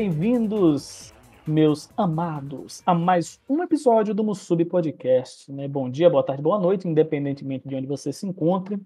[0.00, 1.12] Bem-vindos,
[1.44, 5.50] meus amados, a mais um episódio do Musub Podcast.
[5.50, 5.66] Né?
[5.66, 8.80] Bom dia, boa tarde, boa noite, independentemente de onde você se encontre.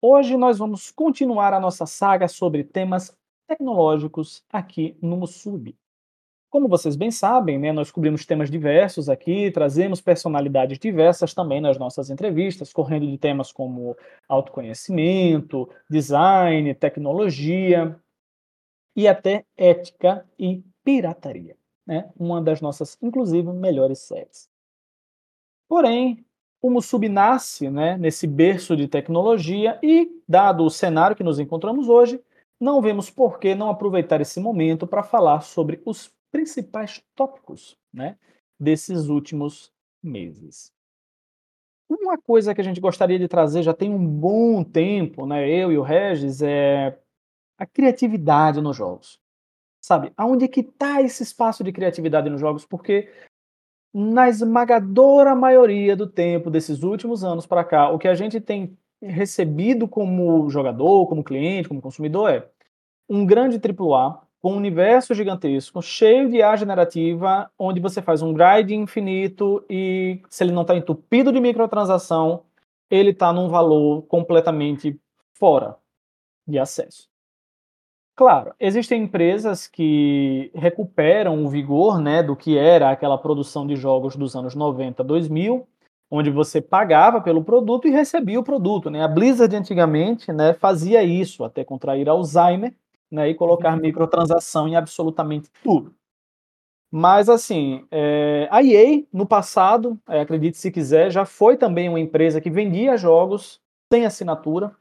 [0.00, 3.14] Hoje nós vamos continuar a nossa saga sobre temas
[3.46, 5.76] tecnológicos aqui no Musub.
[6.48, 11.76] Como vocês bem sabem, né, nós cobrimos temas diversos aqui, trazemos personalidades diversas também nas
[11.78, 13.94] nossas entrevistas, correndo de temas como
[14.26, 17.94] autoconhecimento, design, tecnologia
[18.96, 21.56] e até ética e pirataria.
[21.86, 22.10] Né?
[22.18, 24.48] Uma das nossas, inclusive, melhores séries.
[25.68, 26.24] Porém,
[26.62, 31.88] o Musub nasce né, nesse berço de tecnologia e, dado o cenário que nos encontramos
[31.88, 32.20] hoje,
[32.58, 38.16] não vemos por que não aproveitar esse momento para falar sobre os principais tópicos né,
[38.58, 39.70] desses últimos
[40.02, 40.72] meses.
[41.88, 45.70] Uma coisa que a gente gostaria de trazer já tem um bom tempo, né, eu
[45.70, 46.98] e o Regis, é
[47.58, 49.20] a criatividade nos jogos.
[49.80, 52.64] Sabe, aonde é que está esse espaço de criatividade nos jogos?
[52.64, 53.08] Porque
[53.94, 58.76] na esmagadora maioria do tempo desses últimos anos para cá, o que a gente tem
[59.00, 62.48] recebido como jogador, como cliente, como consumidor é
[63.08, 68.32] um grande AAA com um universo gigantesco, cheio de IA generativa, onde você faz um
[68.32, 72.44] grind infinito e se ele não está entupido de microtransação,
[72.90, 75.00] ele está num valor completamente
[75.34, 75.76] fora
[76.46, 77.08] de acesso.
[78.16, 84.16] Claro, existem empresas que recuperam o vigor né, do que era aquela produção de jogos
[84.16, 85.68] dos anos 90, 2000,
[86.10, 88.88] onde você pagava pelo produto e recebia o produto.
[88.88, 89.04] Né?
[89.04, 92.74] A Blizzard antigamente né, fazia isso, até contrair Alzheimer,
[93.10, 93.82] né, e colocar uhum.
[93.82, 95.94] microtransação em absolutamente tudo.
[96.90, 102.00] Mas, assim, é, a EA, no passado, é, acredite se quiser, já foi também uma
[102.00, 103.60] empresa que vendia jogos
[103.92, 104.74] sem assinatura.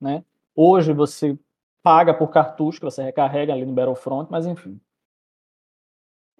[0.00, 0.24] Né?
[0.56, 1.38] Hoje você
[1.82, 4.80] paga por cartucho que você recarrega ali no Battlefront, mas enfim.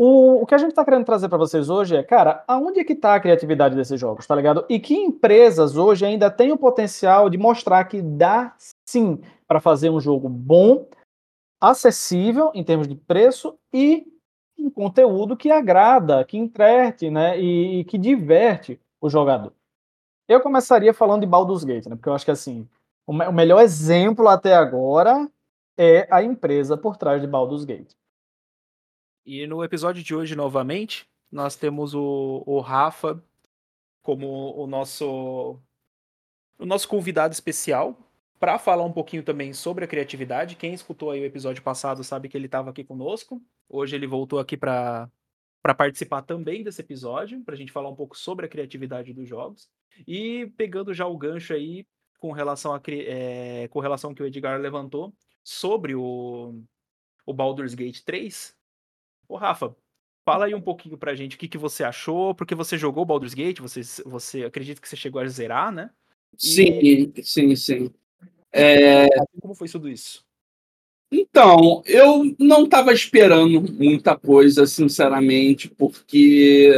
[0.02, 2.84] O, o que a gente está querendo trazer para vocês hoje é, cara, aonde é
[2.84, 4.64] que está a criatividade desses jogos, tá ligado?
[4.66, 8.56] E que empresas hoje ainda têm o potencial de mostrar que dá
[8.88, 10.88] sim para fazer um jogo bom,
[11.60, 14.06] acessível em termos de preço e
[14.58, 19.52] um conteúdo que agrada, que entrete, né, e, e que diverte o jogador.
[20.26, 22.66] Eu começaria falando de Baldur's Gate, né, porque eu acho que assim,
[23.06, 25.30] o, o melhor exemplo até agora
[25.76, 27.92] é a empresa por trás de Baldur's Gate.
[29.24, 33.22] E no episódio de hoje, novamente, nós temos o, o Rafa
[34.02, 35.58] como o nosso
[36.58, 37.96] o nosso convidado especial
[38.38, 40.56] para falar um pouquinho também sobre a criatividade.
[40.56, 43.40] Quem escutou aí o episódio passado sabe que ele estava aqui conosco.
[43.68, 45.08] Hoje ele voltou aqui para
[45.62, 49.28] para participar também desse episódio, para a gente falar um pouco sobre a criatividade dos
[49.28, 49.68] jogos.
[50.08, 51.86] E pegando já o gancho aí
[52.20, 56.62] com relação a é, com relação ao que o Edgar levantou sobre o,
[57.26, 58.54] o Baldur's Gate 3.
[59.26, 59.74] Ô Rafa,
[60.24, 63.34] fala aí um pouquinho pra gente o que, que você achou, porque você jogou Baldur's
[63.34, 65.90] Gate, você, você acredita que você chegou a zerar, né?
[66.36, 67.90] Sim, sim, sim.
[68.52, 69.08] É...
[69.40, 70.24] Como foi tudo isso?
[71.10, 76.70] Então, eu não estava esperando muita coisa, sinceramente, porque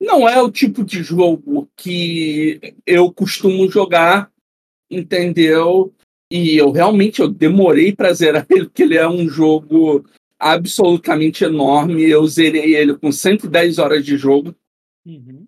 [0.00, 4.30] não é o tipo de jogo que eu costumo jogar,
[4.90, 5.92] entendeu?
[6.30, 10.04] E eu realmente eu demorei para zerar ele, porque ele é um jogo
[10.38, 12.02] absolutamente enorme.
[12.02, 14.54] Eu zerei ele com 110 horas de jogo.
[15.06, 15.46] Uhum.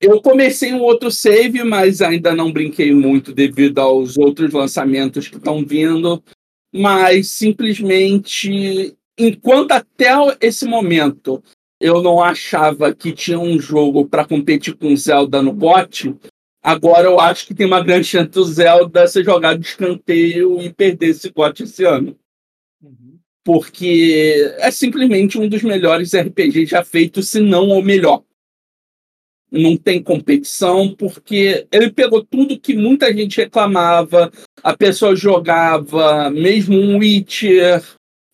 [0.00, 5.36] Eu comecei um outro save, mas ainda não brinquei muito devido aos outros lançamentos que
[5.36, 6.22] estão vindo.
[6.72, 10.10] Mas simplesmente, enquanto até
[10.40, 11.42] esse momento
[11.80, 16.14] eu não achava que tinha um jogo para competir com Zelda no bot,
[16.64, 20.72] agora eu acho que tem uma grande chance do Zelda ser jogado de escanteio e
[20.72, 22.16] perder esse bot esse ano.
[22.82, 23.18] Uhum.
[23.44, 28.24] Porque é simplesmente um dos melhores RPGs já feitos, se não o melhor
[29.50, 34.32] não tem competição, porque ele pegou tudo que muita gente reclamava,
[34.62, 37.82] a pessoa jogava mesmo um Witcher,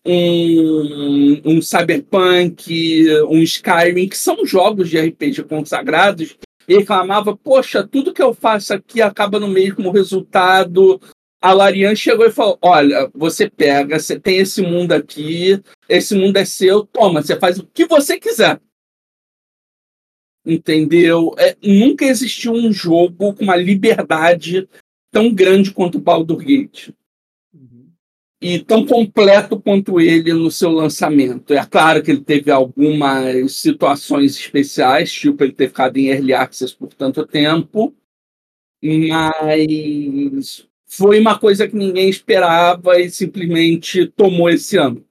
[0.05, 6.35] um, um Cyberpunk, um Skyrim, que são jogos de RPG consagrados,
[6.77, 11.01] reclamava, poxa, tudo que eu faço aqui acaba no mesmo resultado.
[11.41, 16.37] A Larian chegou e falou: Olha, você pega, você tem esse mundo aqui, esse mundo
[16.37, 18.59] é seu, toma, você faz o que você quiser
[20.45, 21.33] entendeu?
[21.37, 24.67] É, nunca existiu um jogo com uma liberdade
[25.11, 26.89] tão grande quanto o Baldur's Gate.
[28.43, 31.53] E tão completo quanto ele no seu lançamento.
[31.53, 36.75] É claro que ele teve algumas situações especiais, tipo ele ter ficado em Early Access
[36.75, 37.95] por tanto tempo,
[38.81, 45.05] mas foi uma coisa que ninguém esperava e simplesmente tomou esse ano.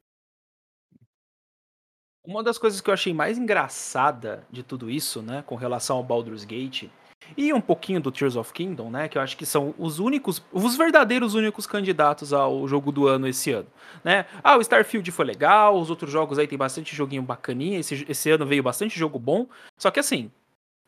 [2.26, 6.04] Uma das coisas que eu achei mais engraçada de tudo isso, né, com relação ao
[6.04, 6.88] Baldur's Gate,
[7.36, 9.08] e um pouquinho do Tears of Kingdom, né?
[9.08, 13.26] Que eu acho que são os únicos, os verdadeiros únicos candidatos ao jogo do ano
[13.26, 13.68] esse ano,
[14.02, 14.26] né?
[14.42, 18.30] Ah, o Starfield foi legal, os outros jogos aí tem bastante joguinho bacaninha, esse, esse
[18.30, 19.46] ano veio bastante jogo bom,
[19.78, 20.30] só que assim,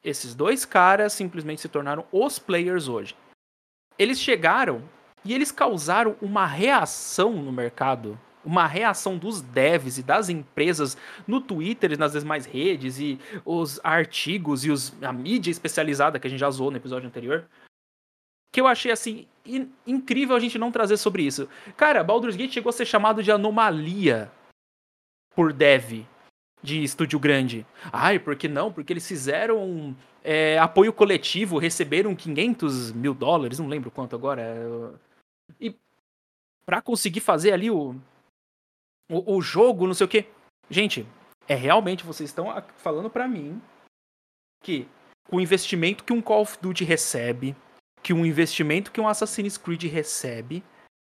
[0.05, 3.15] esses dois caras simplesmente se tornaram os players hoje.
[3.99, 4.83] Eles chegaram
[5.25, 10.97] e eles causaram uma reação no mercado uma reação dos devs e das empresas
[11.27, 16.27] no Twitter e nas demais redes e os artigos e os, a mídia especializada que
[16.27, 17.45] a gente já zoou no episódio anterior.
[18.53, 21.49] Que eu achei assim in, incrível a gente não trazer sobre isso.
[21.77, 24.31] Cara, Baldur's Gate chegou a ser chamado de anomalia
[25.35, 26.05] por dev
[26.63, 27.67] de estúdio grande.
[27.93, 28.73] Ai, por que não?
[28.73, 34.95] Porque eles fizeram é, apoio coletivo, receberam 500 mil dólares, não lembro quanto agora.
[35.61, 35.75] E
[36.65, 37.97] para conseguir fazer ali o,
[39.13, 40.27] o, o jogo, não sei o quê.
[40.71, 41.07] Gente,
[41.47, 43.61] é realmente, vocês estão falando para mim
[44.63, 44.89] que
[45.31, 47.55] o investimento que um Call of Duty recebe,
[48.03, 50.65] que um investimento que um Assassin's Creed recebe,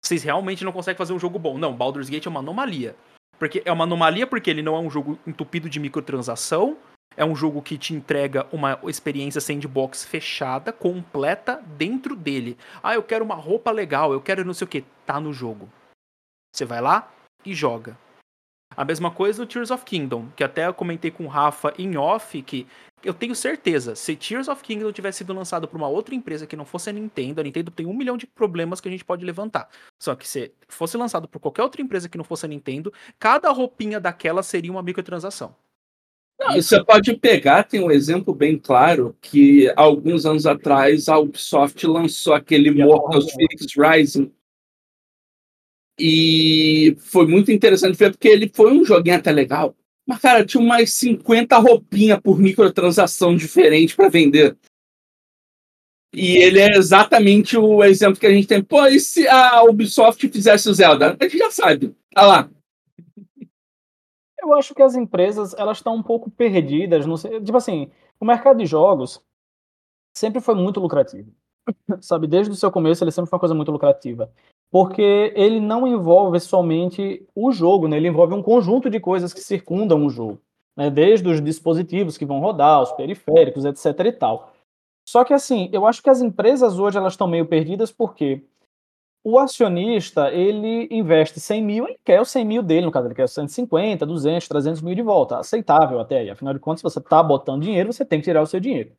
[0.04, 1.58] vocês realmente não conseguem fazer um jogo bom.
[1.58, 2.94] Não, Baldur's Gate é uma anomalia.
[3.38, 6.76] Porque é uma anomalia porque ele não é um jogo entupido de microtransação,
[7.16, 12.56] é um jogo que te entrega uma experiência sandbox fechada, completa dentro dele.
[12.82, 15.68] Ah, eu quero uma roupa legal, eu quero não sei o que, tá no jogo.
[16.54, 17.12] Você vai lá,
[17.44, 17.96] e joga.
[18.76, 21.96] A mesma coisa no Tears of Kingdom, que até eu comentei com o Rafa em
[21.96, 22.66] off que
[23.02, 26.56] eu tenho certeza, se Tears of Kingdom tivesse sido lançado por uma outra empresa que
[26.56, 29.24] não fosse a Nintendo, a Nintendo tem um milhão de problemas que a gente pode
[29.24, 29.68] levantar.
[29.98, 33.50] Só que se fosse lançado por qualquer outra empresa que não fosse a Nintendo, cada
[33.50, 35.54] roupinha daquela seria uma microtransação.
[36.38, 41.84] Não, você pode pegar, tem um exemplo bem claro, que alguns anos atrás a Ubisoft
[41.84, 44.32] lançou aquele Mortal Phoenix Rising,
[45.98, 49.74] e foi muito interessante ver, porque ele foi um joguinho até legal.
[50.06, 54.56] Mas, cara, tinha umas 50 roupinhas por microtransação diferente para vender.
[56.14, 58.62] E ele é exatamente o exemplo que a gente tem.
[58.62, 61.16] Pô, e se a Ubisoft fizesse o Zelda?
[61.20, 61.94] A gente já sabe.
[62.14, 62.50] Tá lá.
[64.40, 67.04] Eu acho que as empresas, elas estão um pouco perdidas.
[67.04, 69.22] Não sei, tipo assim, o mercado de jogos
[70.16, 71.30] sempre foi muito lucrativo.
[72.00, 74.30] Sabe, desde o seu começo ele sempre foi uma coisa muito lucrativa
[74.70, 77.96] porque ele não envolve somente o jogo, né?
[77.96, 80.40] ele envolve um conjunto de coisas que circundam o jogo,
[80.76, 80.90] né?
[80.90, 84.52] desde os dispositivos que vão rodar, os periféricos, etc e tal.
[85.08, 88.44] Só que assim, eu acho que as empresas hoje elas estão meio perdidas porque
[89.24, 93.14] o acionista, ele investe 100 mil, ele quer os 100 mil dele, no caso, ele
[93.14, 96.98] quer 150, 200, 300 mil de volta, aceitável até aí, afinal de contas, se você
[96.98, 98.92] está botando dinheiro, você tem que tirar o seu dinheiro.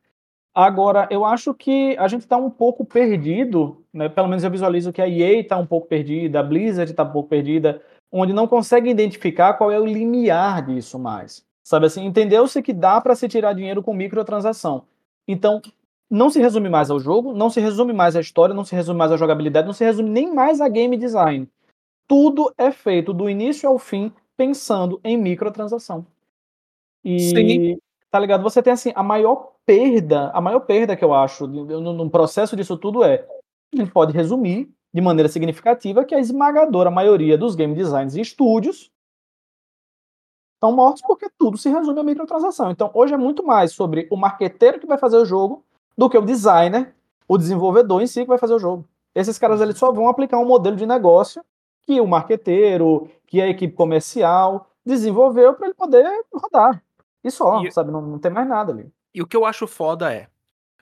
[0.54, 4.08] Agora, eu acho que a gente está um pouco perdido, né?
[4.08, 7.12] pelo menos eu visualizo que a EA está um pouco perdida, a Blizzard está um
[7.12, 7.80] pouco perdida,
[8.10, 11.44] onde não consegue identificar qual é o limiar disso mais.
[11.62, 14.84] Sabe assim, entendeu-se que dá para se tirar dinheiro com microtransação.
[15.28, 15.62] Então,
[16.10, 18.98] não se resume mais ao jogo, não se resume mais à história, não se resume
[18.98, 21.48] mais à jogabilidade, não se resume nem mais a game design.
[22.08, 26.04] Tudo é feito do início ao fim pensando em microtransação.
[27.04, 27.78] E Sim.
[28.10, 28.42] Tá ligado?
[28.42, 32.76] Você tem assim a maior perda, a maior perda que eu acho no, processo disso
[32.76, 33.26] tudo é,
[33.72, 38.20] a gente pode resumir de maneira significativa que a esmagadora maioria dos game designers e
[38.20, 38.90] estúdios
[40.54, 42.70] estão mortos porque tudo se resume a microtransação.
[42.70, 45.64] Então, hoje é muito mais sobre o marqueteiro que vai fazer o jogo
[45.96, 46.94] do que o designer,
[47.28, 48.84] o desenvolvedor em si que vai fazer o jogo.
[49.14, 51.42] Esses caras eles só vão aplicar um modelo de negócio
[51.82, 56.82] que o marqueteiro, que a equipe comercial desenvolveu para ele poder rodar.
[57.22, 57.70] E só, e...
[57.70, 57.90] sabe?
[57.90, 58.90] Não, não tem mais nada ali.
[59.14, 60.28] E o que eu acho foda é.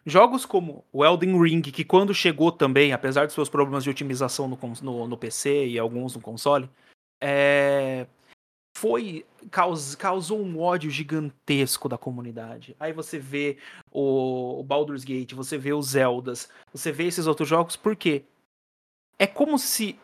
[0.05, 4.49] Jogos como o Elden Ring, que quando chegou também, apesar dos seus problemas de otimização
[4.49, 6.71] no, no, no PC e alguns no console,
[7.21, 8.07] é,
[8.79, 12.77] foi caus, causou um ódio gigantesco da comunidade.
[12.79, 13.59] Aí você vê
[13.91, 18.25] o, o Baldur's Gate, você vê os Zeldas, você vê esses outros jogos, por quê?
[19.19, 19.99] É como se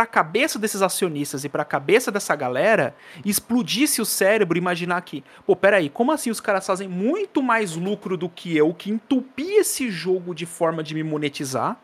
[0.00, 5.02] para a cabeça desses acionistas e para a cabeça dessa galera explodisse o cérebro imaginar
[5.02, 8.90] que, pô, peraí, como assim os caras fazem muito mais lucro do que eu, que
[8.90, 11.78] entupi esse jogo de forma de me monetizar?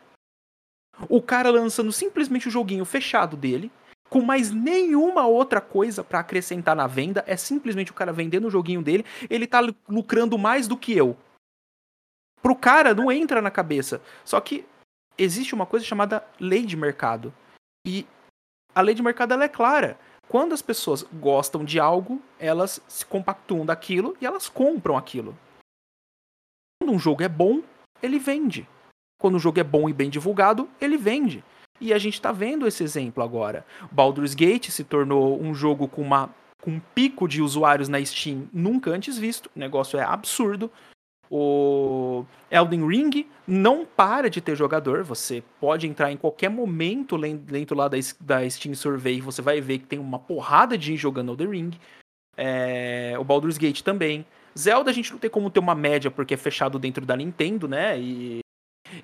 [1.10, 3.70] O cara lançando simplesmente o joguinho fechado dele,
[4.08, 8.50] com mais nenhuma outra coisa para acrescentar na venda, é simplesmente o cara vendendo o
[8.50, 11.14] joguinho dele, ele tá lucrando mais do que eu.
[12.40, 14.00] Pro cara não entra na cabeça.
[14.24, 14.64] Só que
[15.18, 17.30] existe uma coisa chamada lei de mercado
[17.86, 18.06] e
[18.74, 19.98] a lei de mercado ela é clara.
[20.28, 25.38] Quando as pessoas gostam de algo, elas se compactuam daquilo e elas compram aquilo.
[26.82, 27.62] Quando um jogo é bom,
[28.02, 28.68] ele vende.
[29.18, 31.44] Quando um jogo é bom e bem divulgado, ele vende.
[31.80, 33.64] E a gente está vendo esse exemplo agora.
[33.90, 38.48] Baldur's Gate se tornou um jogo com uma com um pico de usuários na Steam
[38.52, 39.48] nunca antes visto.
[39.54, 40.70] O negócio é absurdo.
[41.30, 45.02] O Elden Ring não para de ter jogador.
[45.04, 49.20] Você pode entrar em qualquer momento dentro lá da, da Steam Survey.
[49.20, 51.70] Você vai ver que tem uma porrada de gente jogando Elden Ring.
[52.36, 54.24] É, o Baldur's Gate também.
[54.56, 57.68] Zelda a gente não tem como ter uma média porque é fechado dentro da Nintendo,
[57.68, 57.98] né?
[57.98, 58.40] E,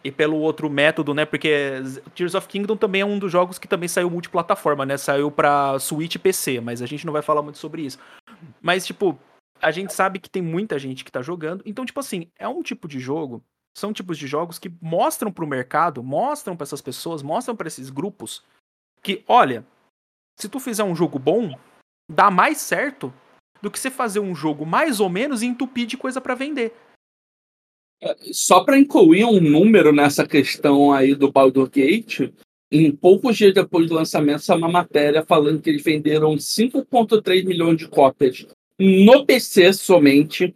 [0.03, 1.25] e pelo outro método, né?
[1.25, 1.83] Porque
[2.15, 4.97] Tears of Kingdom também é um dos jogos que também saiu multiplataforma, né?
[4.97, 7.99] Saiu pra Switch e PC, mas a gente não vai falar muito sobre isso.
[8.61, 9.19] Mas, tipo,
[9.63, 11.63] a gente sabe que tem muita gente que tá jogando.
[11.65, 13.43] Então, tipo assim, é um tipo de jogo,
[13.77, 17.89] são tipos de jogos que mostram pro mercado, mostram para essas pessoas, mostram para esses
[17.89, 18.45] grupos
[19.03, 19.65] que, olha,
[20.39, 21.57] se tu fizer um jogo bom,
[22.11, 23.15] dá mais certo
[23.63, 26.75] do que você fazer um jogo mais ou menos e entupir de coisa para vender.
[28.03, 32.33] É, só para incluir um número nessa questão aí do Baldur Gate,
[32.71, 37.77] em poucos dias depois do lançamento, saiu uma matéria falando que eles venderam 5,3 milhões
[37.77, 38.45] de cópias
[38.79, 40.55] no PC somente.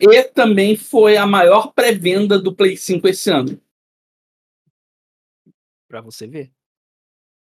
[0.00, 3.60] E também foi a maior pré-venda do Play 5 esse ano.
[5.88, 6.50] Para você ver.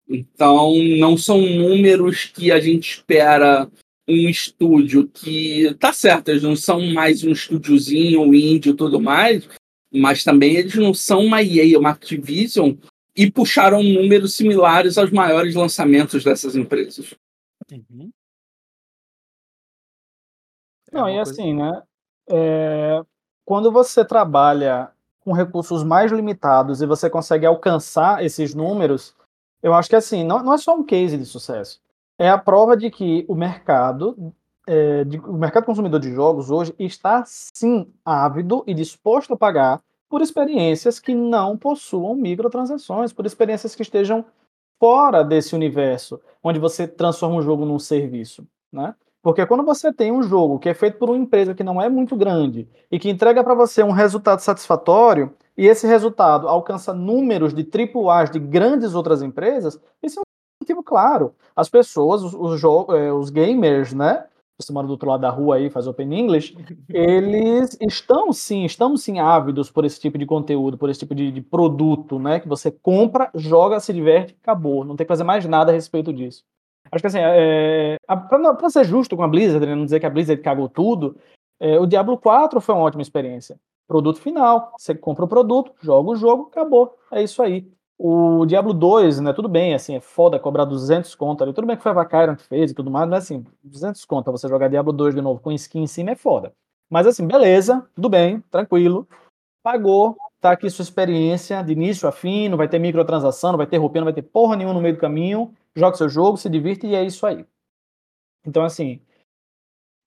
[0.09, 3.71] Então, não são números que a gente espera
[4.07, 5.75] um estúdio que.
[5.75, 9.49] Tá certo, eles não são mais um estúdiozinho, um indie e tudo mais,
[9.93, 12.75] mas também eles não são uma EA, uma Activision,
[13.17, 17.15] e puxaram números similares aos maiores lançamentos dessas empresas.
[17.71, 18.11] Uhum.
[20.93, 21.31] É Não, e coisa...
[21.31, 21.83] assim, né?
[22.29, 23.03] É,
[23.45, 29.15] quando você trabalha com recursos mais limitados e você consegue alcançar esses números,
[29.63, 31.81] eu acho que assim, não, não é só um case de sucesso.
[32.19, 34.33] É a prova de que o mercado,
[34.67, 39.81] é, de, o mercado consumidor de jogos hoje está sim ávido e disposto a pagar
[40.09, 44.25] por experiências que não possuam microtransações, por experiências que estejam
[44.79, 48.95] fora desse universo, onde você transforma um jogo num serviço, né?
[49.23, 51.89] Porque quando você tem um jogo que é feito por uma empresa que não é
[51.89, 57.55] muito grande e que entrega para você um resultado satisfatório, e esse resultado alcança números
[57.55, 61.35] de AAA de grandes outras empresas, isso é um motivo claro.
[61.55, 62.63] As pessoas, os, os,
[62.95, 64.27] é, os gamers, né?
[64.59, 66.57] Você mora do outro lado da rua aí, faz Open English,
[66.89, 71.31] eles estão sim, estamos sim ávidos por esse tipo de conteúdo, por esse tipo de,
[71.31, 72.41] de produto, né?
[72.41, 74.85] Que você compra, joga, se diverte, acabou.
[74.85, 76.45] Não tem que fazer mais nada a respeito disso.
[76.93, 80.11] Acho que assim, é, para ser justo com a Blizzard, né, não dizer que a
[80.11, 81.17] Blizzard cagou tudo,
[81.59, 83.59] é, o Diablo 4 foi uma ótima experiência.
[83.89, 86.97] Produto final, você compra o produto, joga o jogo, acabou.
[87.11, 87.67] É isso aí.
[87.99, 91.55] O Diablo 2, né, tudo bem, assim, é foda cobrar 200 conto ali.
[91.55, 94.31] Tudo bem que foi a Vakyron que fez e tudo mais, mas assim, 200 conto
[94.31, 96.53] você jogar Diablo 2 de novo com skin em cima é foda.
[96.91, 99.09] Mas assim, beleza, tudo bem, tranquilo.
[99.63, 103.67] Pagou, tá aqui sua experiência de início a fim, não vai ter microtransação, não vai
[103.67, 106.49] ter roupinha, não vai ter porra nenhuma no meio do caminho joga seu jogo, se
[106.49, 107.47] divirte e é isso aí.
[108.47, 109.01] Então, assim,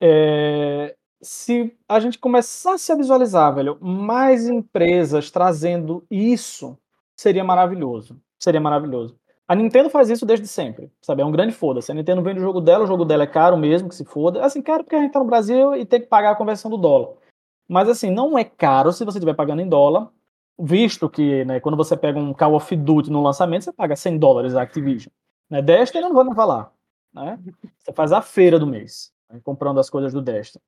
[0.01, 6.77] é, se a gente começasse a visualizar, velho, mais empresas trazendo isso,
[7.15, 8.19] seria maravilhoso.
[8.39, 9.17] Seria maravilhoso.
[9.47, 11.21] A Nintendo faz isso desde sempre, sabe?
[11.21, 11.91] É um grande foda-se.
[11.91, 14.43] A Nintendo vende o jogo dela, o jogo dela é caro mesmo, que se foda.
[14.43, 16.77] Assim, caro porque a gente tá no Brasil e tem que pagar a conversão do
[16.77, 17.15] dólar.
[17.67, 20.11] Mas assim, não é caro se você estiver pagando em dólar,
[20.57, 24.17] visto que, né, quando você pega um Call of Duty no lançamento, você paga 100
[24.17, 25.11] dólares a Activision.
[25.49, 25.61] Né?
[25.61, 26.71] Destiny eu não vou nem falar.
[27.13, 27.39] Né?
[27.77, 29.39] Você faz a feira do mês, né?
[29.43, 30.61] comprando as coisas do Destiny.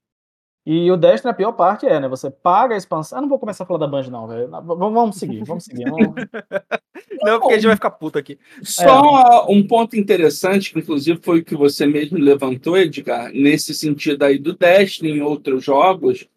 [0.70, 2.10] E o Destiny, a pior parte é, né?
[2.10, 3.17] Você paga a expansão.
[3.17, 4.50] Eu não vou começar a falar da Band, não, velho.
[4.50, 5.89] Vamos seguir, vamos seguir.
[5.89, 6.13] Vamos...
[7.24, 8.38] não, porque a gente vai ficar puto aqui.
[8.62, 9.46] Só é.
[9.50, 14.38] um ponto interessante, que inclusive foi o que você mesmo levantou, Edgar, nesse sentido aí
[14.38, 16.27] do Destiny em outros jogos,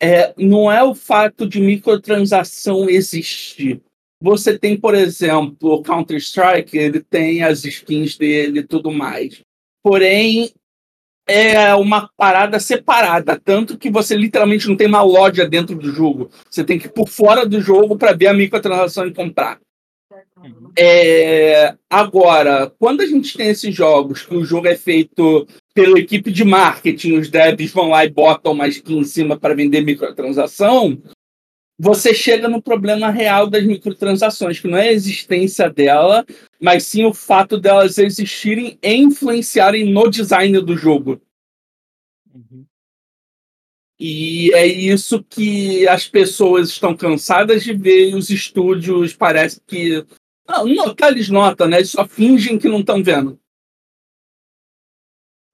[0.00, 3.80] é, não é o fato de microtransação existir.
[4.20, 9.40] Você tem, por exemplo, o Counter-Strike, ele tem as skins dele e tudo mais.
[9.82, 10.50] Porém,
[11.28, 16.30] é uma parada separada, tanto que você literalmente não tem uma loja dentro do jogo.
[16.48, 19.58] Você tem que ir por fora do jogo para ver a microtransação e comprar.
[20.78, 26.30] É, agora, quando a gente tem esses jogos que o jogo é feito pela equipe
[26.30, 31.00] de marketing, os devs vão lá e botam uma skin em cima para vender microtransação,
[31.78, 36.24] você chega no problema real das microtransações, que não é a existência dela,
[36.60, 41.20] mas sim o fato delas existirem e influenciarem no design do jogo.
[42.34, 42.64] Uhum.
[43.98, 50.04] E é isso que as pessoas estão cansadas de ver e os estúdios parece que.
[50.48, 51.78] Não, notar eles notam, né?
[51.78, 53.38] Eles só fingem que não estão vendo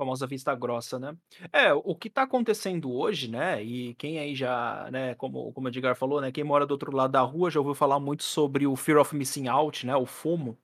[0.03, 1.17] famosa vista grossa, né?
[1.53, 3.63] É, o que tá acontecendo hoje, né?
[3.63, 6.33] E quem aí já, né, como, como o Edgar falou, né?
[6.33, 9.15] Quem mora do outro lado da rua já ouviu falar muito sobre o Fear of
[9.15, 9.95] Missing Out, né?
[9.95, 10.59] O FOMO.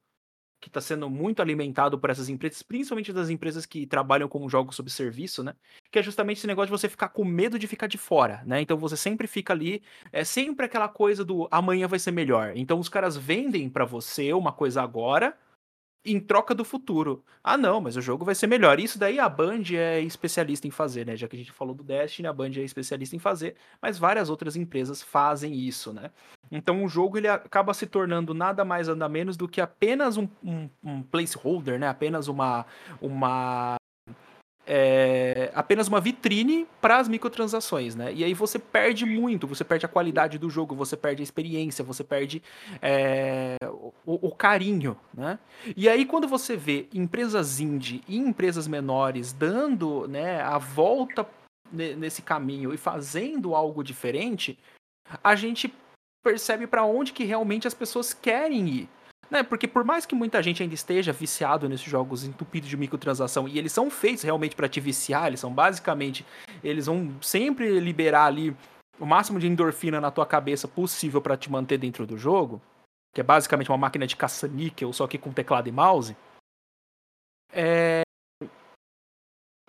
[0.60, 4.76] Que está sendo muito alimentado por essas empresas, principalmente das empresas que trabalham com jogos
[4.76, 5.54] sob serviço, né?
[5.90, 8.60] Que é justamente esse negócio de você ficar com medo de ficar de fora, né?
[8.60, 12.52] Então você sempre fica ali, é sempre aquela coisa do amanhã vai ser melhor.
[12.56, 15.36] Então os caras vendem para você uma coisa agora
[16.04, 17.24] em troca do futuro.
[17.42, 18.80] Ah, não, mas o jogo vai ser melhor.
[18.80, 21.16] Isso daí a Band é especialista em fazer, né?
[21.16, 24.30] Já que a gente falou do Destiny, a Band é especialista em fazer, mas várias
[24.30, 26.10] outras empresas fazem isso, né?
[26.50, 30.28] Então o jogo ele acaba se tornando nada mais nada menos do que apenas um,
[30.42, 31.88] um, um placeholder, né?
[31.88, 32.64] Apenas uma,
[33.00, 33.76] uma
[34.70, 38.12] é, apenas uma vitrine para as microtransações, né?
[38.12, 41.82] E aí você perde muito, você perde a qualidade do jogo, você perde a experiência,
[41.82, 42.42] você perde
[42.82, 43.56] é,
[44.04, 45.38] o, o, carinho, né?
[45.74, 51.26] E aí quando você vê empresas indie e empresas menores dando né, a volta
[51.72, 54.58] nesse caminho e fazendo algo diferente,
[55.24, 55.72] a gente
[56.22, 58.88] percebe para onde que realmente as pessoas querem ir.
[59.30, 59.42] Né?
[59.42, 63.58] Porque por mais que muita gente ainda esteja viciado nesses jogos entupidos de microtransação, e
[63.58, 66.24] eles são feitos realmente para te viciar, eles são basicamente,
[66.64, 68.56] eles vão sempre liberar ali
[68.98, 72.60] o máximo de endorfina na tua cabeça possível para te manter dentro do jogo,
[73.14, 76.16] que é basicamente uma máquina de caça-níquel, só que com teclado e mouse.
[77.52, 78.02] É...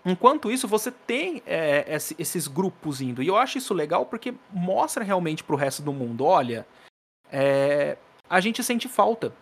[0.06, 1.86] Enquanto isso, você tem é,
[2.18, 3.22] esses grupos indo.
[3.22, 6.66] E eu acho isso legal porque mostra realmente pro resto do mundo: olha,
[7.32, 7.98] é...
[8.30, 9.34] a gente sente falta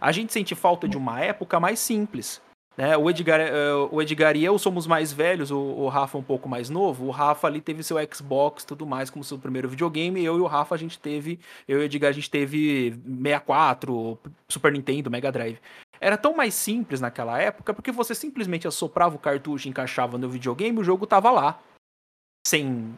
[0.00, 2.42] a gente sente falta de uma época mais simples.
[2.76, 2.96] Né?
[2.96, 6.48] O, Edgar, uh, o Edgar e eu somos mais velhos, o, o, Rafa um pouco
[6.48, 7.06] mais novo.
[7.06, 10.24] O Rafa ali teve seu Xbox tudo mais como seu primeiro videogame.
[10.24, 14.16] Eu e o Rafa a gente teve, eu e o Edgar a gente teve 64,
[14.48, 15.58] Super Nintendo, Mega Drive.
[16.00, 20.78] Era tão mais simples naquela época porque você simplesmente assoprava o cartucho encaixava no videogame
[20.78, 21.60] e o jogo tava lá.
[22.46, 22.96] Sem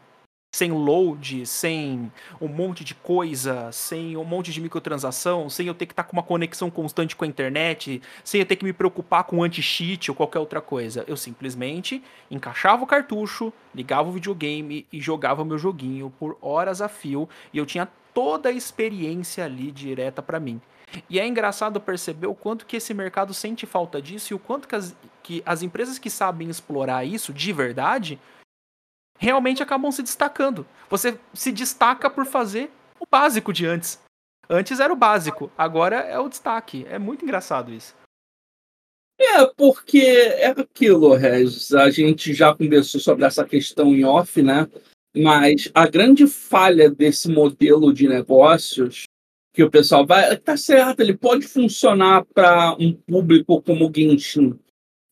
[0.52, 2.10] sem load, sem
[2.40, 6.08] um monte de coisa, sem um monte de microtransação, sem eu ter que estar tá
[6.08, 10.10] com uma conexão constante com a internet, sem eu ter que me preocupar com anti-cheat
[10.10, 11.04] ou qualquer outra coisa.
[11.06, 16.88] Eu simplesmente encaixava o cartucho, ligava o videogame e jogava meu joguinho por horas a
[16.88, 20.60] fio e eu tinha toda a experiência ali direta para mim.
[21.08, 24.66] E é engraçado perceber o quanto que esse mercado sente falta disso e o quanto
[24.66, 28.18] que as, que as empresas que sabem explorar isso de verdade
[29.18, 30.66] realmente acabam se destacando.
[30.88, 34.00] Você se destaca por fazer o básico de antes.
[34.48, 36.84] Antes era o básico, agora é o destaque.
[36.88, 37.94] É muito engraçado isso.
[39.20, 41.74] É, porque é aquilo, Regis.
[41.74, 44.66] A gente já conversou sobre essa questão em off, né?
[45.14, 49.04] Mas a grande falha desse modelo de negócios
[49.60, 50.34] que o pessoal vai.
[50.38, 54.58] Tá certo, ele pode funcionar para um público como o Genshin.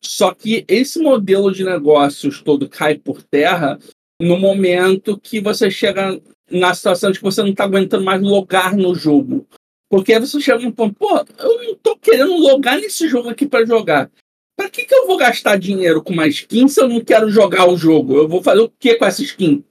[0.03, 3.77] Só que esse modelo de negócios todo cai por terra
[4.19, 8.75] no momento que você chega na situação de que você não está aguentando mais logar
[8.75, 9.45] no jogo.
[9.87, 13.47] Porque aí você chega no ponto, pô, eu não estou querendo logar nesse jogo aqui
[13.47, 14.09] para jogar.
[14.57, 17.69] Para que, que eu vou gastar dinheiro com uma skin se eu não quero jogar
[17.69, 18.15] o jogo?
[18.17, 19.63] Eu vou fazer o que com essa skin?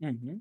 [0.00, 0.40] Uhum.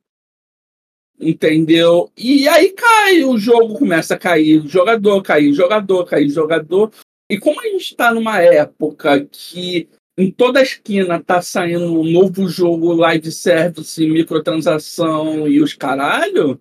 [1.20, 2.12] Entendeu?
[2.18, 6.92] E aí cai, o jogo começa a cair jogador, cair jogador, cair jogador.
[7.30, 12.48] E como a gente está numa época que em toda esquina tá saindo um novo
[12.48, 16.60] jogo live service, microtransação e os caralho.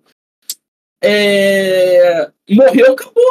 [1.03, 2.31] É...
[2.49, 3.23] Morreu, acabou.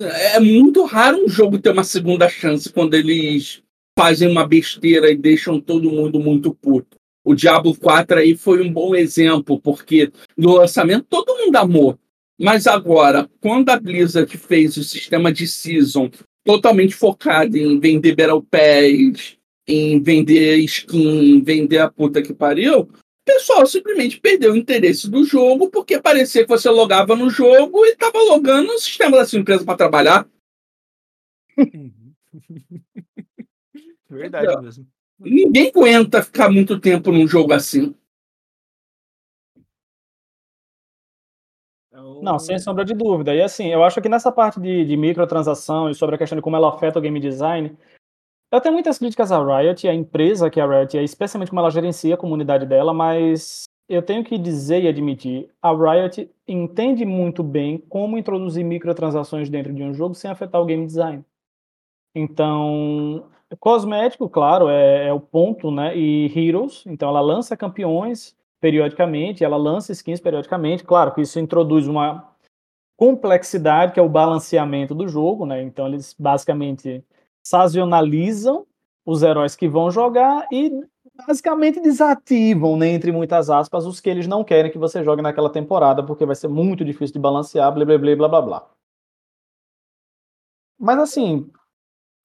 [0.00, 3.62] É muito raro um jogo ter uma segunda chance quando eles
[3.98, 6.97] fazem uma besteira e deixam todo mundo muito puto.
[7.28, 11.98] O Diablo 4 aí foi um bom exemplo, porque no lançamento todo mundo amou.
[12.40, 16.10] Mas agora, quando a Blizzard fez o sistema de Season
[16.42, 19.36] totalmente focado em vender Battle Pass,
[19.66, 22.88] em vender skin, vender a puta que pariu, o
[23.26, 27.90] pessoal simplesmente perdeu o interesse do jogo porque parecia que você logava no jogo e
[27.90, 30.26] estava logando no sistema da sua empresa para trabalhar.
[34.08, 34.97] Verdade então, mesmo.
[35.18, 37.94] Ninguém aguenta ficar muito tempo num jogo assim.
[42.22, 43.34] Não, sem sombra de dúvida.
[43.34, 46.42] E assim, eu acho que nessa parte de, de microtransação e sobre a questão de
[46.42, 47.76] como ela afeta o game design,
[48.50, 51.60] eu tenho muitas críticas à Riot, a empresa que é a Riot é, especialmente como
[51.60, 57.04] ela gerencia a comunidade dela, mas eu tenho que dizer e admitir, a Riot entende
[57.04, 61.24] muito bem como introduzir microtransações dentro de um jogo sem afetar o game design.
[62.14, 65.96] Então, cosmético, claro, é, é o ponto, né?
[65.96, 71.86] E Heroes, então ela lança campeões periodicamente, ela lança skins periodicamente, claro que isso introduz
[71.86, 72.32] uma
[72.96, 75.62] complexidade, que é o balanceamento do jogo, né?
[75.62, 77.04] Então eles basicamente
[77.42, 78.66] sazonalizam
[79.06, 80.70] os heróis que vão jogar e
[81.26, 85.50] basicamente desativam, né, entre muitas aspas, os que eles não querem que você jogue naquela
[85.50, 88.70] temporada, porque vai ser muito difícil de balancear, blá blá blá blá blá.
[90.78, 91.50] Mas assim,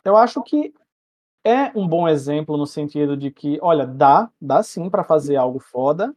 [0.04, 0.74] eu acho que
[1.44, 5.60] é um bom exemplo no sentido de que, olha, dá, dá sim para fazer algo
[5.60, 6.16] foda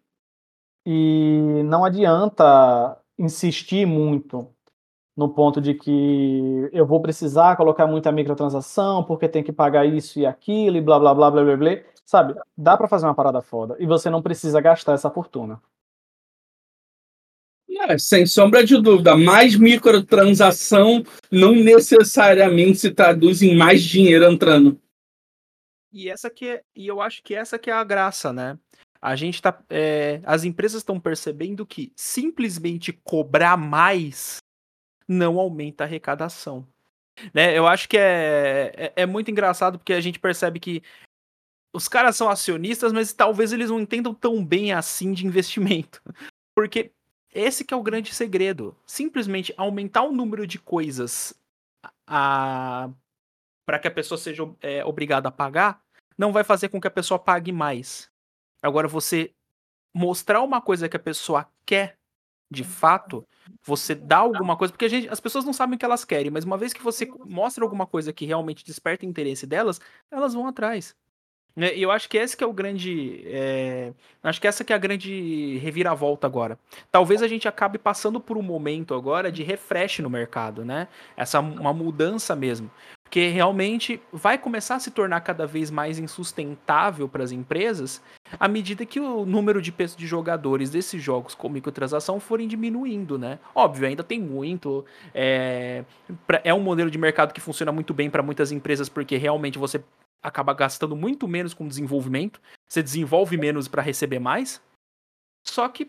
[0.85, 4.49] e não adianta insistir muito
[5.17, 10.21] no ponto de que eu vou precisar colocar muita microtransação porque tem que pagar isso
[10.21, 11.71] e aquilo e blá blá blá blá blá, blá.
[12.05, 12.35] sabe?
[12.57, 15.61] Dá para fazer uma parada foda e você não precisa gastar essa fortuna.
[17.89, 24.81] É, sem sombra de dúvida, mais microtransação não necessariamente se traduz em mais dinheiro entrando.
[25.97, 28.59] E essa que é, e eu acho que essa que é a graça, né?
[29.01, 34.37] A gente tá, é, as empresas estão percebendo que simplesmente cobrar mais
[35.09, 36.69] não aumenta a arrecadação.
[37.33, 37.57] Né?
[37.57, 40.83] Eu acho que é, é, é muito engraçado porque a gente percebe que
[41.75, 46.03] os caras são acionistas, mas talvez eles não entendam tão bem assim de investimento.
[46.55, 46.93] Porque
[47.35, 48.75] esse que é o grande segredo.
[48.87, 51.35] Simplesmente aumentar o número de coisas
[52.07, 52.91] a...
[53.67, 55.86] para que a pessoa seja é, obrigada a pagar,
[56.17, 58.11] não vai fazer com que a pessoa pague mais.
[58.63, 59.33] Agora, você
[59.95, 61.99] mostrar uma coisa que a pessoa quer
[62.51, 63.27] de fato,
[63.65, 66.45] você dá alguma coisa, porque gente, as pessoas não sabem o que elas querem, mas
[66.45, 70.95] uma vez que você mostra alguma coisa que realmente desperta interesse delas, elas vão atrás.
[71.57, 73.23] Né, e eu acho que esse que é o grande.
[73.27, 73.93] É...
[74.23, 76.59] Acho que essa que é a grande reviravolta agora.
[76.93, 80.87] Talvez a gente acabe passando por um momento agora de refresh no mercado, né?
[81.17, 82.71] Essa uma mudança mesmo.
[83.07, 88.03] Porque realmente vai começar a se tornar cada vez mais insustentável para as empresas
[88.39, 93.39] à medida que o número de, de jogadores desses jogos com microtransação forem diminuindo, né?
[93.55, 94.85] Óbvio, ainda tem muito.
[95.15, 95.85] É,
[96.43, 99.83] é um modelo de mercado que funciona muito bem para muitas empresas, porque realmente você
[100.21, 104.61] acaba gastando muito menos com desenvolvimento, você desenvolve menos para receber mais.
[105.45, 105.89] Só que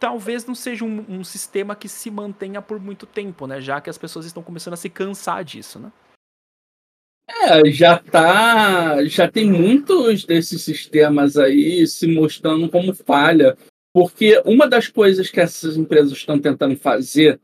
[0.00, 3.60] talvez não seja um, um, sistema que se mantenha por muito tempo, né?
[3.60, 5.92] Já que as pessoas estão começando a se cansar disso, né?
[7.28, 13.56] É, já tá, já tem muitos desses sistemas aí se mostrando como falha,
[13.94, 17.38] porque uma das coisas que essas empresas estão tentando fazer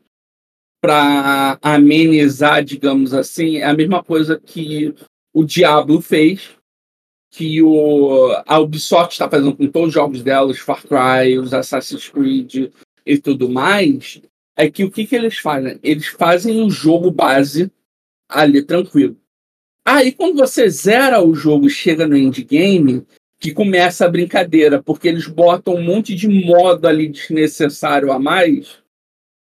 [0.81, 4.95] para amenizar, digamos assim, é a mesma coisa que
[5.33, 6.56] o Diablo fez,
[7.37, 11.53] que o, a Ubisoft está fazendo com todos os jogos dela, os Far Cry, os
[11.53, 12.71] Assassin's Creed
[13.05, 14.23] e tudo mais,
[14.57, 15.79] é que o que, que eles fazem?
[15.83, 17.71] Eles fazem o jogo base
[18.27, 19.19] ali tranquilo.
[19.85, 23.07] Aí quando você zera o jogo chega no endgame,
[23.39, 28.79] que começa a brincadeira, porque eles botam um monte de modo ali desnecessário a mais.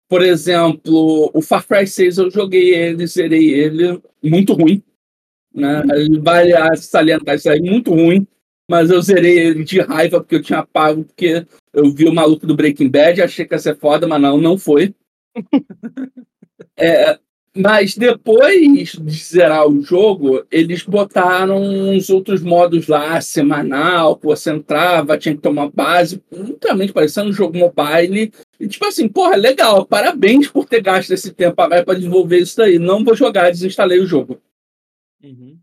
[0.09, 4.83] Por exemplo, o Far Cry 6 eu joguei ele, zerei ele, muito ruim.
[5.55, 5.83] Né?
[6.21, 8.27] Vale salientar isso aí, muito ruim.
[8.69, 12.47] Mas eu zerei ele de raiva porque eu tinha pago, porque eu vi o maluco
[12.47, 14.95] do Breaking Bad, achei que ia ser foda, mas não, não foi.
[16.77, 17.19] é,
[17.57, 24.51] mas depois de zerar o jogo, eles botaram uns outros modos lá, semanal, que você
[24.51, 28.33] entrava, tinha que tomar base, literalmente parecendo um jogo mobile.
[28.59, 32.79] E tipo assim, porra, legal, parabéns por ter gasto esse tempo para desenvolver isso daí.
[32.79, 34.41] Não vou jogar, desinstalei o jogo.
[35.25, 35.59] Uhum.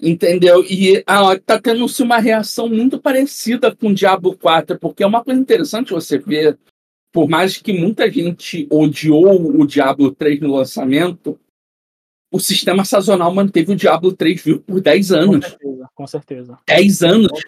[0.00, 0.64] Entendeu?
[0.64, 5.22] E ah, tá tendo-se uma reação muito parecida com o Diablo 4, porque é uma
[5.22, 6.58] coisa interessante você ver,
[7.12, 11.38] por mais que muita gente odiou o Diablo 3 no lançamento,
[12.32, 15.44] o sistema sazonal manteve o Diablo 3 vivo por 10 anos.
[15.44, 16.58] Com certeza, com certeza.
[16.66, 17.40] 10 anos.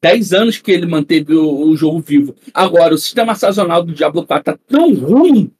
[0.00, 2.34] 10 anos que ele manteve o, o, jogo vivo.
[2.52, 5.52] Agora, o sistema sazonal do Diablo 4 tá tão ruim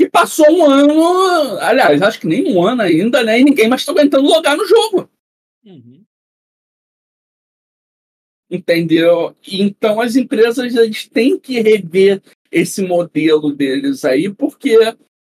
[0.00, 3.38] que passou um ano, aliás, acho que nem um ano ainda, né?
[3.38, 5.10] E ninguém mais está aguentando logar no jogo.
[5.62, 6.02] Uhum.
[8.50, 9.36] Entendeu?
[9.46, 14.74] Então as empresas eles têm que rever esse modelo deles aí, porque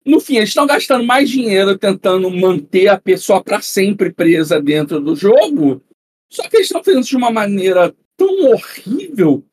[0.04, 5.00] no fim eles estão gastando mais dinheiro tentando manter a pessoa para sempre presa dentro
[5.00, 5.80] do jogo,
[6.28, 9.44] só que eles estão fazendo isso de uma maneira tão horrível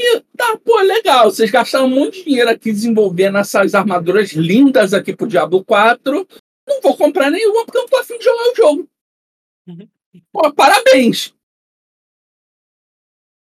[0.00, 5.26] que tá, pô, legal, vocês gastaram muito dinheiro aqui desenvolvendo essas armaduras lindas aqui pro
[5.26, 6.26] Diablo 4.
[6.66, 8.90] Não vou comprar nenhuma porque eu não tô afim de jogar o jogo.
[9.68, 9.88] Uhum.
[10.32, 11.34] Pô, parabéns!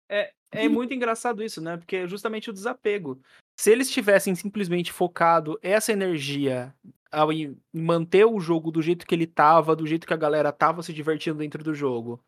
[0.10, 1.78] É, é muito engraçado isso, né?
[1.78, 3.22] Porque é justamente o desapego.
[3.58, 6.74] Se eles tivessem simplesmente focado essa energia
[7.12, 7.30] ao
[7.74, 10.94] manter o jogo do jeito que ele tava, do jeito que a galera tava se
[10.94, 12.24] divertindo dentro do jogo,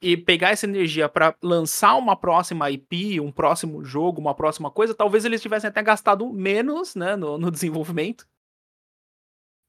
[0.00, 4.94] e pegar essa energia para lançar uma próxima IP, um próximo jogo, uma próxima coisa,
[4.94, 8.26] talvez eles tivessem até gastado menos, né, no, no desenvolvimento.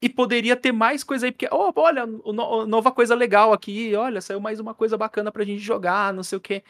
[0.02, 4.20] E poderia ter mais coisa aí, porque, oh, olha, no, nova coisa legal aqui, olha,
[4.20, 6.64] saiu mais uma coisa bacana pra gente jogar, não sei o quê.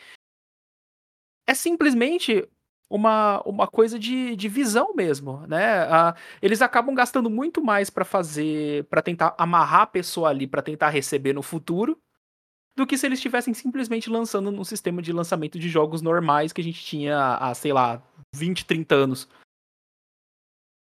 [1.46, 2.48] É simplesmente
[2.90, 5.84] uma, uma coisa de, de visão mesmo, né?
[5.84, 10.60] Ah, eles acabam gastando muito mais para fazer, para tentar amarrar a pessoa ali, para
[10.60, 11.96] tentar receber no futuro,
[12.76, 16.60] do que se eles estivessem simplesmente lançando num sistema de lançamento de jogos normais que
[16.60, 18.02] a gente tinha há, sei lá,
[18.34, 19.28] 20, 30 anos.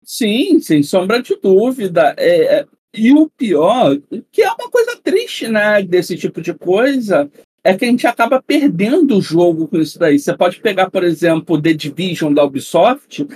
[0.04, 2.16] Sim, sem sombra de dúvida.
[2.18, 3.98] É, é, e o pior,
[4.32, 7.30] que é uma coisa triste, né, desse tipo de coisa,
[7.64, 10.18] é que a gente acaba perdendo o jogo com isso daí.
[10.18, 13.28] Você pode pegar, por exemplo, The Division da Ubisoft,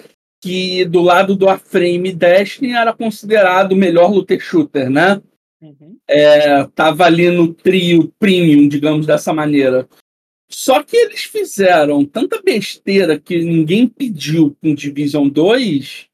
[0.41, 5.21] que do lado do Warframe Destiny era considerado o melhor looter shooter, né?
[5.61, 5.97] Uhum.
[6.07, 9.87] É, tava ali no trio premium, digamos dessa maneira.
[10.49, 16.07] Só que eles fizeram tanta besteira que ninguém pediu com Division 2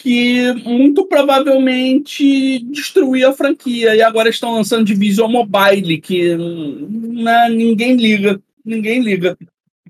[0.00, 3.94] que muito provavelmente destruiu a franquia.
[3.94, 8.40] E agora estão lançando Division Mobile, que né, ninguém liga.
[8.64, 9.36] Ninguém liga.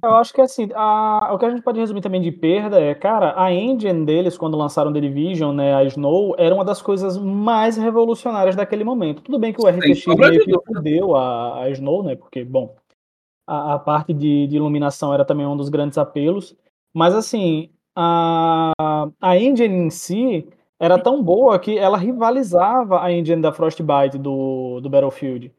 [0.03, 2.95] Eu acho que assim, a, o que a gente pode resumir também de perda é,
[2.95, 7.19] cara, a engine deles, quando lançaram The Division, né, a Snow, era uma das coisas
[7.19, 9.23] mais revolucionárias daquele momento.
[9.23, 12.75] Tudo bem que o RTX meio que fudeu a, a Snow, né, porque, bom,
[13.47, 16.57] a, a parte de, de, iluminação era também um dos grandes apelos,
[16.95, 17.71] mas assim,
[18.01, 24.17] a, a engine em si era tão boa que ela rivalizava a engine da Frostbite
[24.17, 25.53] do, do Battlefield.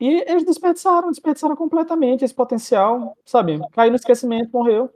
[0.00, 3.60] E eles desperdiçaram, desperdiçaram completamente esse potencial, sabe?
[3.72, 4.90] Caiu no esquecimento, morreu.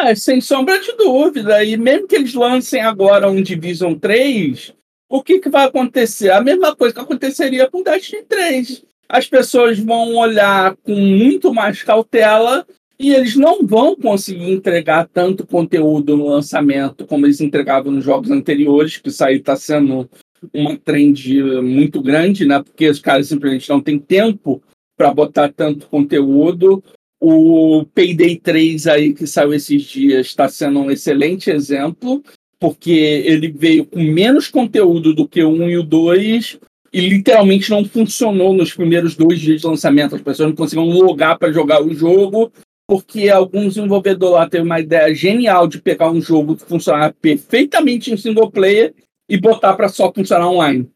[0.00, 1.64] É, sem sombra de dúvida.
[1.64, 4.74] E mesmo que eles lancem agora um Division 3,
[5.08, 6.30] o que, que vai acontecer?
[6.30, 8.84] A mesma coisa que aconteceria com Destiny 3.
[9.08, 12.66] As pessoas vão olhar com muito mais cautela
[12.98, 18.30] e eles não vão conseguir entregar tanto conteúdo no lançamento como eles entregavam nos jogos
[18.30, 20.08] anteriores, que isso aí está sendo
[20.52, 22.62] uma trend muito grande, né?
[22.62, 24.62] Porque os caras simplesmente não têm tempo
[24.96, 26.82] para botar tanto conteúdo.
[27.20, 32.22] O Payday 3 aí que saiu esses dias está sendo um excelente exemplo,
[32.58, 36.58] porque ele veio com menos conteúdo do que o 1 e o 2
[36.92, 40.14] e literalmente não funcionou nos primeiros dois dias de lançamento.
[40.14, 42.50] As pessoas não conseguiam logar para jogar o jogo
[42.86, 48.12] porque algum desenvolvedor lá teve uma ideia genial de pegar um jogo que funcionava perfeitamente
[48.12, 48.94] em single player
[49.28, 50.88] e botar para só funcionar online.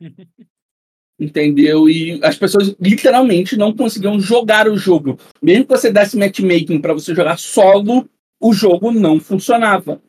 [1.18, 1.88] Entendeu?
[1.88, 5.18] E as pessoas literalmente não conseguiam jogar o jogo.
[5.40, 8.08] Mesmo que você desse matchmaking para você jogar solo,
[8.40, 10.02] o jogo não funcionava.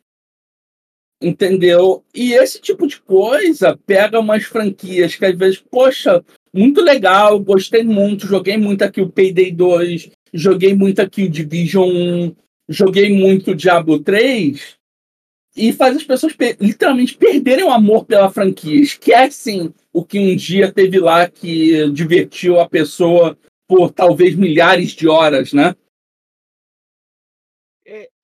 [1.22, 2.04] Entendeu?
[2.14, 6.24] E esse tipo de coisa pega umas franquias que às vezes, poxa,
[6.56, 11.90] muito legal, gostei muito, joguei muito aqui o Payday 2, joguei muito aqui o Division
[11.90, 12.36] 1,
[12.70, 14.78] joguei muito o Diablo 3,
[15.58, 20.72] e faz as pessoas literalmente perderem o amor pela franquia, esquecem o que um dia
[20.72, 23.38] teve lá que divertiu a pessoa
[23.68, 25.76] por talvez milhares de horas, né?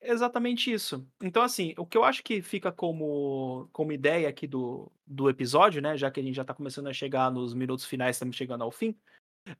[0.02, 1.08] É exatamente isso.
[1.22, 5.80] Então, assim, o que eu acho que fica como, como ideia aqui do, do episódio,
[5.80, 5.96] né?
[5.96, 8.72] Já que a gente já está começando a chegar nos minutos finais, estamos chegando ao
[8.72, 8.96] fim,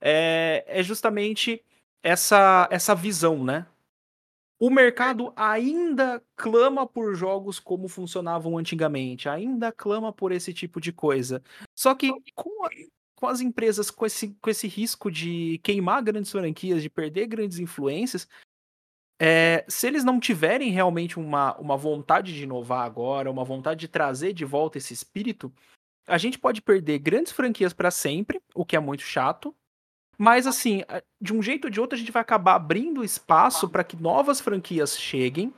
[0.00, 1.64] é, é justamente
[2.02, 3.66] essa, essa visão, né?
[4.58, 10.92] O mercado ainda clama por jogos como funcionavam antigamente, ainda clama por esse tipo de
[10.92, 11.42] coisa.
[11.76, 12.70] Só que com, a,
[13.16, 17.58] com as empresas com esse, com esse risco de queimar grandes franquias, de perder grandes
[17.58, 18.28] influências,
[19.24, 23.86] é, se eles não tiverem realmente uma, uma vontade de inovar agora, uma vontade de
[23.86, 25.52] trazer de volta esse espírito,
[26.08, 29.54] a gente pode perder grandes franquias para sempre, o que é muito chato,
[30.18, 30.82] mas assim,
[31.20, 34.40] de um jeito ou de outro, a gente vai acabar abrindo espaço para que novas
[34.40, 35.54] franquias cheguem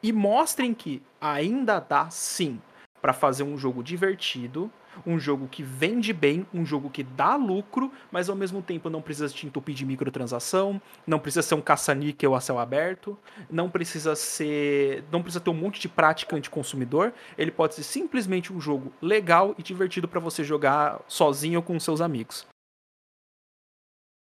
[0.00, 2.62] e mostrem que ainda dá sim
[3.00, 4.70] para fazer um jogo divertido,
[5.06, 9.02] um jogo que vende bem, um jogo que dá lucro, mas ao mesmo tempo não
[9.02, 13.18] precisa te entupir de microtransação, não precisa ser um caça-níquel a céu aberto,
[13.50, 18.52] não precisa ser, não precisa ter um monte de prática anti-consumidor, ele pode ser simplesmente
[18.52, 22.46] um jogo legal e divertido para você jogar sozinho ou com seus amigos.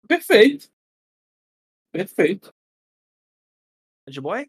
[0.09, 0.69] Perfeito.
[1.93, 2.53] Perfeito.
[4.09, 4.47] De boy?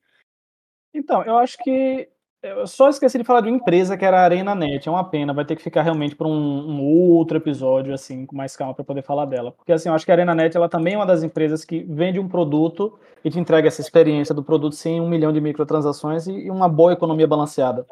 [0.93, 2.09] Então, eu acho que
[2.43, 4.87] eu só esqueci de falar de uma empresa que era a Arena Net.
[4.87, 8.35] É uma pena, vai ter que ficar realmente para um, um, outro episódio assim, com
[8.35, 9.51] mais calma para poder falar dela.
[9.51, 11.83] Porque assim, eu acho que a Arena Net ela também é uma das empresas que
[11.83, 16.25] vende um produto e te entrega essa experiência do produto sem um milhão de microtransações
[16.27, 17.85] e, e uma boa economia balanceada.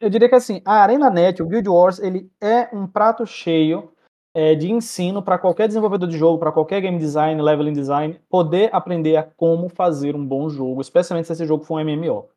[0.00, 3.90] Eu, diria que assim, a Arena Net, o Guild Wars, ele é um prato cheio
[4.34, 8.68] é, de ensino para qualquer desenvolvedor de jogo, para qualquer game design, leveling design, poder
[8.72, 12.28] aprender a como fazer um bom jogo, especialmente se esse jogo for um MMO.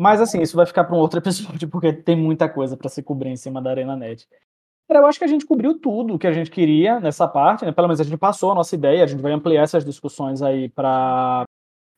[0.00, 3.02] Mas assim, isso vai ficar para um outro episódio, porque tem muita coisa para se
[3.02, 4.26] cobrir em cima da Arena Net.
[4.88, 7.70] Eu acho que a gente cobriu tudo o que a gente queria nessa parte, né?
[7.70, 10.70] Pelo menos a gente passou a nossa ideia, a gente vai ampliar essas discussões aí
[10.70, 11.44] para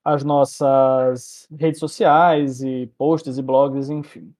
[0.04, 4.34] as nossas redes sociais e posts e blogs, enfim.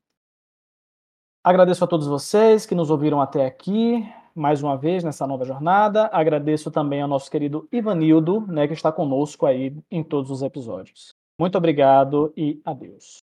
[1.45, 6.11] Agradeço a todos vocês que nos ouviram até aqui, mais uma vez nessa nova jornada.
[6.13, 11.15] Agradeço também ao nosso querido Ivanildo, né, que está conosco aí em todos os episódios.
[11.39, 13.23] Muito obrigado e adeus.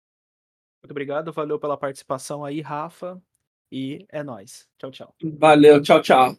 [0.84, 3.18] Muito obrigado, valeu pela participação aí, Rafa.
[3.72, 4.68] E é nós.
[4.76, 5.14] Tchau, tchau.
[5.38, 6.36] Valeu, tchau, tchau.